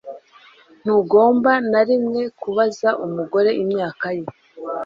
Ntugomba 0.83 1.51
na 1.71 1.81
rimwe 1.89 2.21
kubaza 2.41 2.89
umugore 3.05 3.49
imyaka 3.61 4.07
ye 4.17 4.25